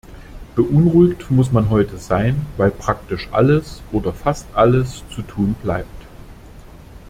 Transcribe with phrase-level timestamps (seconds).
[0.55, 6.07] Beunruhigt muss man heute sein, weil praktisch alles oder fast alles zu tun bleibt.